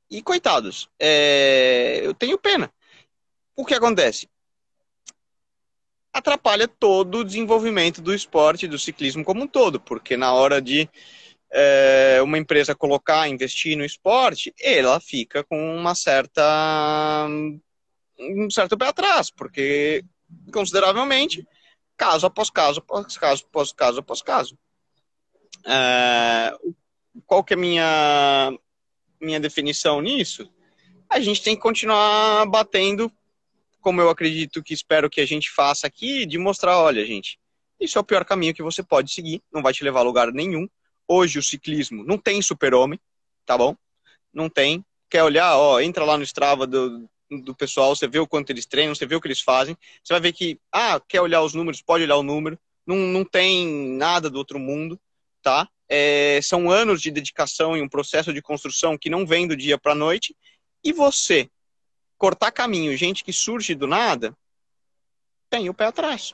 [0.09, 2.71] E coitados, é, eu tenho pena.
[3.55, 4.29] O que acontece?
[6.13, 10.87] Atrapalha todo o desenvolvimento do esporte, do ciclismo como um todo, porque na hora de
[11.53, 17.27] é, uma empresa colocar, investir no esporte, ela fica com uma certa
[18.19, 20.03] um certo pé atrás, porque
[20.51, 21.47] consideravelmente
[21.95, 24.57] caso após caso, após caso, após caso, após caso.
[25.65, 26.57] É,
[27.27, 28.51] qual que é minha
[29.21, 30.51] minha definição nisso?
[31.07, 33.11] A gente tem que continuar batendo
[33.83, 37.37] como eu acredito que espero que a gente faça aqui, de mostrar, olha, gente,
[37.77, 40.31] isso é o pior caminho que você pode seguir, não vai te levar a lugar
[40.31, 40.67] nenhum.
[41.07, 42.99] Hoje o ciclismo não tem super-homem,
[43.45, 43.75] tá bom?
[44.33, 44.83] Não tem.
[45.09, 48.65] Quer olhar, ó, entra lá no Strava do, do pessoal, você vê o quanto eles
[48.65, 51.53] treinam, você vê o que eles fazem, você vai ver que, ah, quer olhar os
[51.53, 54.99] números, pode olhar o número, não, não tem nada do outro mundo,
[55.41, 55.67] tá?
[55.87, 59.77] É, são anos de dedicação e um processo de construção que não vem do dia
[59.77, 60.35] para a noite,
[60.83, 61.49] e você
[62.17, 64.35] cortar caminho, gente que surge do nada,
[65.49, 66.33] tem o pé atrás.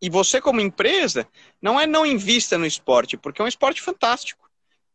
[0.00, 1.26] E você, como empresa,
[1.60, 4.48] não é não invista no esporte, porque é um esporte fantástico.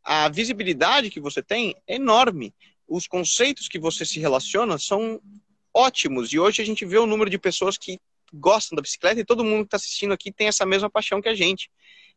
[0.04, 2.54] A visibilidade que você tem é enorme.
[2.88, 5.22] Os conceitos que você se relaciona são
[5.74, 6.32] ótimos.
[6.32, 8.00] E hoje a gente vê o número de pessoas que
[8.34, 11.30] gostam da bicicleta e todo mundo que está assistindo aqui tem essa mesma paixão que
[11.30, 11.70] a gente.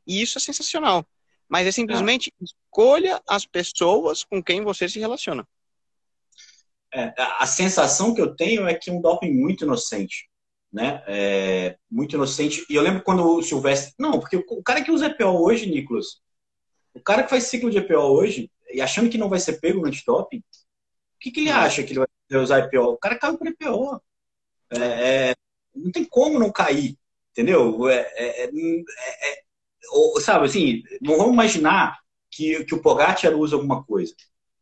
[0.07, 1.07] E isso é sensacional.
[1.49, 2.45] Mas é simplesmente ah.
[2.45, 5.47] escolha as pessoas com quem você se relaciona
[6.95, 10.31] é, a sensação que eu tenho é que um doping muito inocente,
[10.75, 11.05] né?
[11.07, 12.67] É, muito inocente.
[12.69, 13.95] E eu lembro quando o Silvestre.
[13.97, 16.21] Não, porque o cara que usa EPO hoje, Nicolas,
[16.93, 19.81] o cara que faz ciclo de EPO hoje, e achando que não vai ser pego
[19.81, 20.43] no antidoping, o
[21.21, 22.91] que, que ele acha que ele vai usar EPO?
[22.91, 24.03] O cara caiu por EPO.
[24.71, 25.35] É, é,
[25.73, 26.99] não tem como não cair,
[27.31, 27.89] entendeu?
[27.89, 29.43] É, é, é,
[30.21, 32.01] sabe assim, não vamos imaginar
[32.33, 34.13] que, que o Pogacar usa alguma coisa.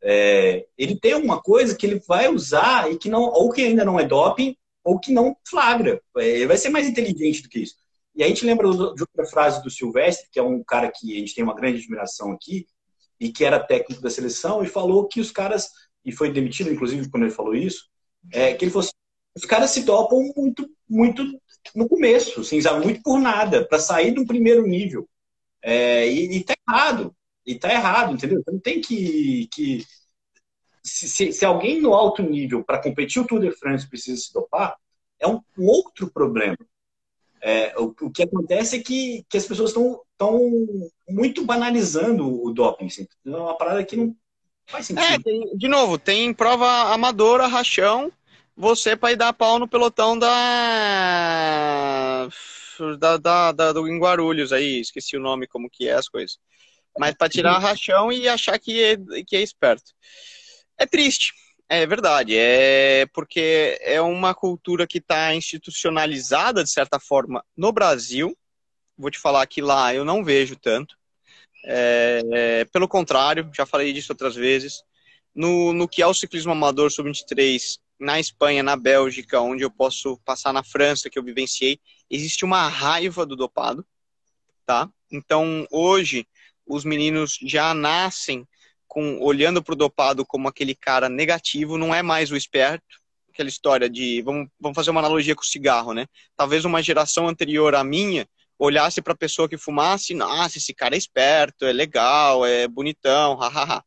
[0.02, 3.84] É, ele tem uma coisa que ele vai usar e que não, ou que ainda
[3.84, 6.00] não é doping, ou que não flagra.
[6.18, 7.76] É, ele vai ser mais inteligente do que isso.
[8.14, 11.18] E a gente lembra de outra frase do Silvestre, que é um cara que a
[11.18, 12.66] gente tem uma grande admiração aqui,
[13.18, 15.70] e que era técnico da seleção, e falou que os caras,
[16.04, 17.88] e foi demitido, inclusive, quando ele falou isso,
[18.32, 18.92] é, que ele falou assim,
[19.36, 21.24] os caras se dopam muito, muito
[21.74, 25.08] no começo, assim, muito por nada, para sair do primeiro nível.
[25.62, 27.14] É, e, e tá errado.
[27.46, 28.40] E tá errado, entendeu?
[28.40, 29.48] Então tem que.
[29.52, 29.84] que
[30.82, 34.32] se, se, se alguém no alto nível, para competir o Tour de France, precisa se
[34.32, 34.76] dopar,
[35.18, 36.56] é um, um outro problema.
[37.40, 40.40] É, o, o, que acontece é que, que as pessoas estão
[41.08, 42.86] muito banalizando o doping.
[42.86, 43.06] Assim.
[43.26, 44.14] É uma parada que não
[44.66, 45.04] faz sentido.
[45.04, 48.12] É, tem, de novo, tem prova amadora, rachão,
[48.56, 50.28] você para ir dar pau no pelotão da.
[52.98, 56.38] Da, da, da, do Guarulhos aí, esqueci o nome, como que é as coisas
[56.98, 59.92] mas para tirar rachão e achar que é, que é esperto.
[60.78, 61.32] É triste,
[61.68, 68.36] é verdade, é porque é uma cultura que está institucionalizada, de certa forma, no Brasil.
[68.96, 70.96] Vou te falar que lá eu não vejo tanto.
[71.64, 74.82] É, é, pelo contrário, já falei disso outras vezes.
[75.34, 80.18] No, no que é o ciclismo amador sub-23, na Espanha, na Bélgica, onde eu posso
[80.24, 81.80] passar na França, que eu vivenciei,
[82.10, 83.86] existe uma raiva do dopado,
[84.66, 84.90] tá?
[85.10, 86.26] Então, hoje,
[86.66, 88.46] os meninos já nascem
[88.92, 93.00] com olhando para o dopado como aquele cara negativo, não é mais o esperto,
[93.32, 96.04] aquela história de vamos, vamos fazer uma analogia com o cigarro, né?
[96.36, 98.28] Talvez uma geração anterior à minha
[98.58, 103.34] olhasse para a pessoa que fumasse, nossa, esse cara é esperto, é legal, é bonitão,
[103.34, 103.82] hahaha.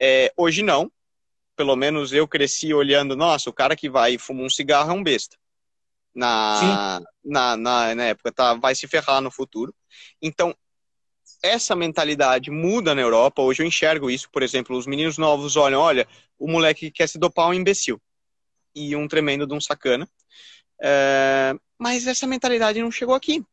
[0.00, 0.90] É, hoje não.
[1.54, 4.94] Pelo menos eu cresci olhando, nossa, o cara que vai e fuma um cigarro é
[4.94, 5.36] um besta.
[6.12, 9.72] Na, na, na, na época, tá, vai se ferrar no futuro.
[10.20, 10.52] Então,
[11.42, 13.42] essa mentalidade muda na Europa.
[13.42, 16.06] Hoje eu enxergo isso, por exemplo, os meninos novos olham, olha,
[16.38, 18.00] o moleque que quer se dopar é um imbecil
[18.74, 20.08] e um tremendo de um sacana.
[20.82, 23.44] É, mas essa mentalidade não chegou aqui.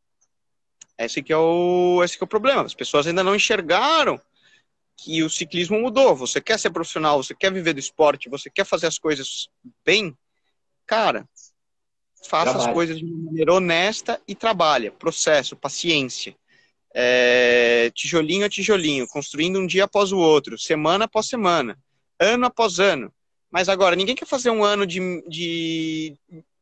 [0.97, 2.63] Esse que, é o, esse que é o problema.
[2.63, 4.19] As pessoas ainda não enxergaram
[4.95, 6.15] que o ciclismo mudou.
[6.15, 9.47] Você quer ser profissional, você quer viver do esporte, você quer fazer as coisas
[9.85, 10.17] bem,
[10.87, 11.27] cara,
[12.27, 12.67] faça Trabalho.
[12.67, 14.91] as coisas de maneira honesta e trabalha.
[14.91, 16.35] Processo, paciência
[16.99, 21.77] é, tijolinho a tijolinho, construindo um dia após o outro, semana após semana,
[22.19, 23.13] ano após ano.
[23.51, 26.17] Mas agora, ninguém quer fazer um ano de, de,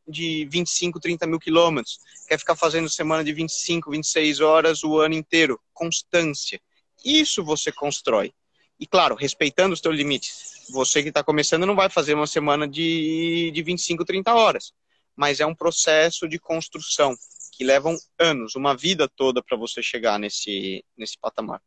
[0.06, 5.16] de 25, 30 mil quilômetros, quer ficar fazendo semana de 25, 26 horas o ano
[5.16, 5.58] inteiro.
[5.74, 6.60] Constância.
[7.04, 8.34] Isso você constrói.
[8.78, 10.66] E claro, respeitando os teus limites.
[10.70, 14.74] Você que está começando não vai fazer uma semana de, de 25, 30 horas.
[15.16, 17.16] Mas é um processo de construção
[17.56, 21.62] que levam anos, uma vida toda para você chegar nesse, nesse patamar.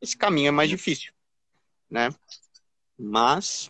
[0.00, 1.12] Esse caminho é mais difícil,
[1.90, 2.10] né?
[2.98, 3.68] Mas.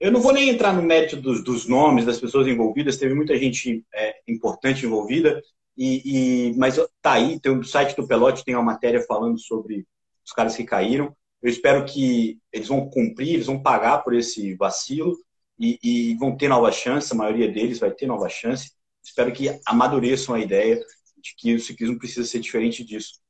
[0.00, 3.36] Eu não vou nem entrar no mérito dos, dos nomes das pessoas envolvidas, teve muita
[3.38, 5.40] gente é, importante envolvida.
[5.76, 9.86] E, e, mas tá aí, tem o site do Pelote tem uma matéria falando sobre
[10.24, 11.16] os caras que caíram.
[11.40, 15.16] Eu espero que eles vão cumprir, eles vão pagar por esse vacilo
[15.58, 18.72] e, e vão ter nova chance, a maioria deles vai ter nova chance.
[19.02, 20.76] Espero que amadureçam a ideia
[21.18, 23.20] de que o ciclismo precisa ser diferente disso.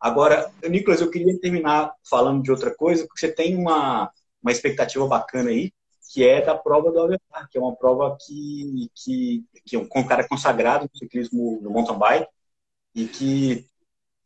[0.00, 4.10] Agora, Nicolas, eu queria terminar falando de outra coisa, porque você tem uma,
[4.42, 5.72] uma expectativa bacana aí,
[6.12, 10.06] que é da prova do Alvear, que é uma prova que, que, que é um,
[10.06, 12.26] cara consagrado no ciclismo no mountain bike
[12.94, 13.66] e que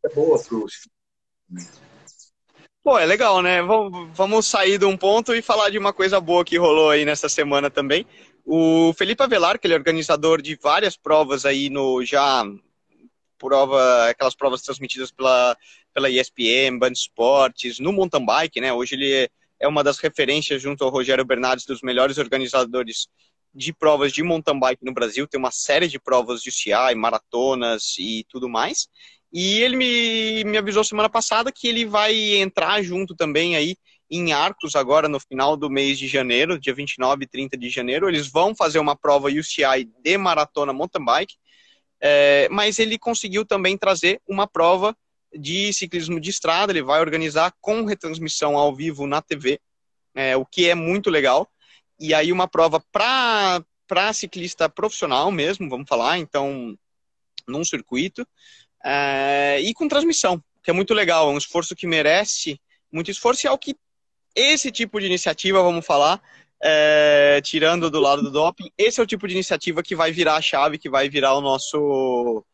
[0.05, 0.67] é boa para o
[2.83, 3.61] Pô, é legal, né?
[4.13, 7.29] Vamos sair de um ponto e falar de uma coisa boa que rolou aí nessa
[7.31, 8.07] semana também.
[8.45, 12.45] O Felipe Avelar, que ele é organizador de várias provas aí no já
[13.39, 15.57] prova, aquelas provas transmitidas pela,
[15.93, 18.73] pela ESPN, Band Esportes, no mountain bike, né?
[18.73, 23.09] Hoje ele é, uma das referências junto ao Rogério Bernardes dos melhores organizadores
[23.55, 25.27] de provas de mountain bike no Brasil.
[25.27, 28.89] Tem uma série de provas de UCI, maratonas e tudo mais.
[29.33, 33.77] E ele me, me avisou semana passada que ele vai entrar junto também aí
[34.11, 38.09] em Arcos agora no final do mês de janeiro, dia 29 e 30 de janeiro.
[38.09, 41.35] Eles vão fazer uma prova UCI de maratona mountain bike,
[42.01, 44.97] é, mas ele conseguiu também trazer uma prova
[45.33, 46.73] de ciclismo de estrada.
[46.73, 49.61] Ele vai organizar com retransmissão ao vivo na TV,
[50.15, 51.49] é, o que é muito legal.
[51.99, 56.77] E aí uma prova para ciclista profissional mesmo, vamos falar, então
[57.47, 58.27] num circuito
[58.85, 62.61] é, e com transmissão, que é muito legal, é um esforço que merece
[62.93, 63.75] muito esforço e é o que
[64.35, 66.21] esse tipo de iniciativa, vamos falar,
[66.63, 70.37] é, tirando do lado do doping, esse é o tipo de iniciativa que vai virar
[70.37, 72.45] a chave, que vai virar o nosso,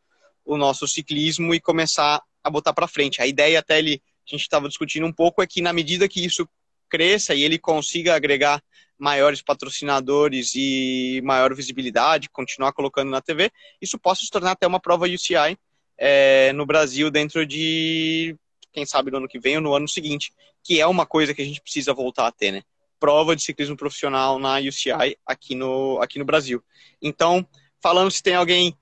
[0.44, 3.22] o nosso ciclismo e começar a botar para frente.
[3.22, 6.24] A ideia até ele, a gente estava discutindo um pouco, é que na medida que
[6.24, 6.48] isso
[6.88, 8.60] cresça e ele consiga agregar
[8.98, 14.80] maiores patrocinadores e maior visibilidade, continuar colocando na TV, isso possa se tornar até uma
[14.80, 15.56] prova UCI
[15.96, 18.36] é, no Brasil dentro de,
[18.72, 21.42] quem sabe, no ano que vem ou no ano seguinte, que é uma coisa que
[21.42, 22.62] a gente precisa voltar a ter, né?
[22.98, 26.62] Prova de ciclismo profissional na UCI aqui no, aqui no Brasil.
[27.00, 27.46] Então,
[27.80, 28.76] falando se tem alguém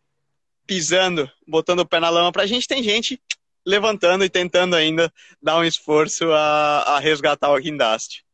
[0.67, 3.21] pisando, botando o pé na lama pra gente, tem gente
[3.65, 5.13] levantando e tentando ainda
[5.43, 8.25] dar um esforço a, a resgatar o guindaste.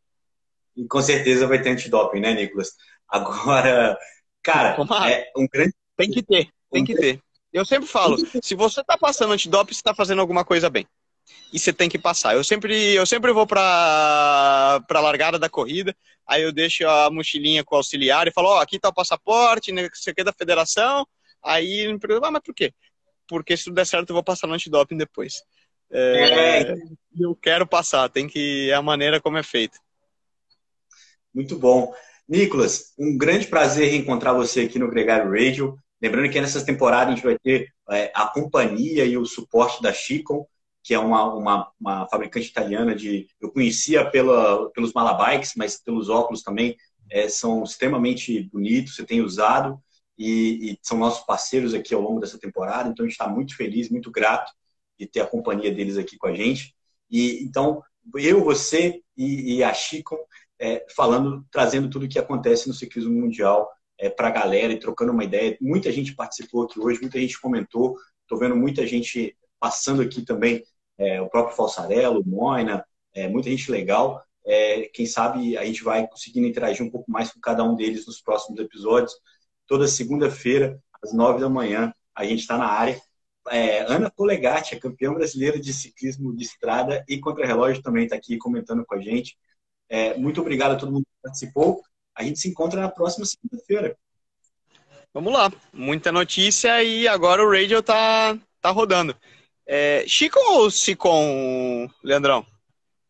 [0.76, 2.72] E com certeza vai ter antidoping, né, Nicolas?
[3.08, 3.98] Agora,
[4.42, 4.76] cara,
[5.08, 5.74] é um grande.
[5.96, 7.20] Tem que ter, tem que ter.
[7.52, 10.86] Eu sempre falo, se você está passando antidoping, você está fazendo alguma coisa bem.
[11.52, 12.34] E você tem que passar.
[12.34, 15.94] Eu sempre, eu sempre vou para a largada da corrida,
[16.26, 18.94] aí eu deixo a mochilinha com o auxiliar e falo, ó, oh, aqui está o
[18.94, 21.06] passaporte, né, você quer da federação.
[21.42, 22.72] Aí ele me pergunta, ah, mas por quê?
[23.28, 25.42] Porque se tudo der certo, eu vou passar no antidoping depois.
[25.90, 26.74] É, é.
[27.18, 28.70] Eu quero passar, tem que.
[28.70, 29.78] É a maneira como é feito.
[31.32, 31.94] Muito bom.
[32.28, 35.76] Nicolas, um grande prazer reencontrar você aqui no Gregário Radio.
[36.00, 39.92] Lembrando que nessas temporadas a gente vai ter é, a companhia e o suporte da
[39.92, 40.46] Chicon,
[40.84, 43.26] que é uma, uma, uma fabricante italiana de.
[43.40, 46.76] Eu conhecia pela, pelos malabikes, mas pelos óculos também
[47.10, 49.80] é, são extremamente bonitos, você tem usado
[50.18, 53.56] e, e, são nossos parceiros aqui ao longo dessa temporada, então a gente está muito
[53.56, 54.52] feliz, muito grato
[54.98, 56.74] de ter a companhia deles aqui com a gente.
[57.10, 57.82] E então,
[58.16, 60.18] eu, você e, e a Chicon
[60.60, 64.78] é, falando, trazendo tudo o que acontece no ciclismo mundial é, para a galera e
[64.78, 65.56] trocando uma ideia.
[65.60, 67.96] Muita gente participou aqui hoje, muita gente comentou.
[68.22, 70.62] Estou vendo muita gente passando aqui também,
[70.98, 74.22] é, o próprio Falsarello, Moina, é, muita gente legal.
[74.46, 78.06] É, quem sabe a gente vai conseguindo interagir um pouco mais com cada um deles
[78.06, 79.14] nos próximos episódios.
[79.66, 83.00] Toda segunda-feira, às nove da manhã, a gente está na área.
[83.48, 88.36] É, Ana Polegatti, a campeã brasileira de ciclismo de estrada e contra-relógio, também está aqui
[88.38, 89.36] comentando com a gente.
[89.88, 91.82] É, muito obrigado a todo mundo que participou.
[92.14, 93.96] A gente se encontra na próxima segunda-feira.
[95.12, 99.14] Vamos lá, muita notícia e agora o radio tá, tá rodando.
[99.66, 102.44] É, Chico ou Sicom, Leandrão?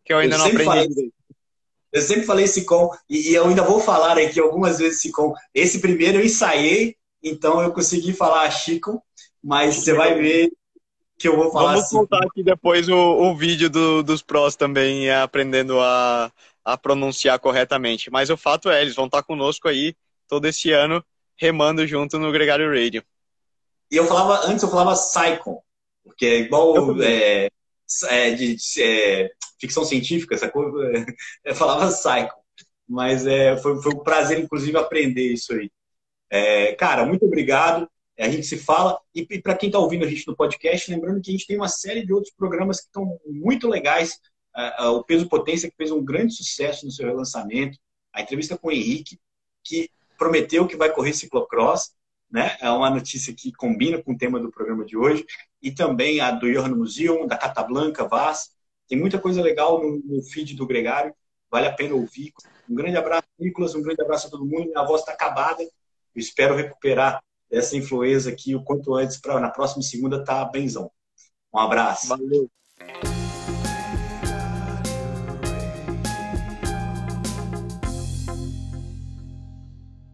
[0.05, 0.64] Que eu ainda eu não aprendi.
[0.64, 1.12] Falei,
[1.93, 5.33] eu sempre falei Sicom e, e, eu ainda vou falar aqui algumas vezes Sicom.
[5.55, 9.02] Esse primeiro eu ensaiei, então eu consegui falar Chico,
[9.42, 10.52] mas você vai ver
[11.19, 11.96] que eu vou falar Vamos assim.
[11.96, 16.33] soltar aqui depois o, o vídeo do, dos prós também, aprendendo a,
[16.65, 18.11] a pronunciar corretamente.
[18.11, 19.94] Mas o fato é, eles vão estar conosco aí
[20.29, 21.05] todo esse ano,
[21.37, 23.02] remando junto no Gregário Radio.
[23.90, 25.63] E eu falava, antes eu falava Psycho,
[26.05, 27.48] porque é igual é,
[28.09, 29.31] é, de, de é,
[29.61, 30.71] ficção científica, essa coisa,
[31.44, 32.37] eu falava Psycho.
[32.87, 35.71] Mas é, foi, foi um prazer, inclusive, aprender isso aí.
[36.31, 37.88] É, cara, muito obrigado.
[38.19, 39.00] A gente se fala.
[39.15, 41.57] E, e para quem está ouvindo a gente no podcast, lembrando que a gente tem
[41.57, 44.21] uma série de outros programas que estão muito legais
[44.90, 47.79] o Peso Potência, que fez um grande sucesso no seu relançamento,
[48.13, 49.19] a entrevista com o Henrique,
[49.65, 51.92] que prometeu que vai correr ciclocross,
[52.35, 52.57] né?
[52.61, 55.25] É uma notícia que combina com o tema do programa de hoje.
[55.63, 58.51] E também a do Johan Museum, da Catablanca, Vaz.
[58.89, 61.15] Tem muita coisa legal no, no feed do Gregário.
[61.49, 62.33] Vale a pena ouvir.
[62.69, 63.77] Um grande abraço, Nicolas.
[63.77, 64.67] Um grande abraço a todo mundo.
[64.67, 65.63] Minha voz está acabada.
[65.63, 65.71] Eu
[66.21, 70.91] espero recuperar essa influenza aqui o quanto antes para na próxima segunda tá benzão.
[71.55, 72.09] Um abraço.
[72.09, 72.51] Valeu.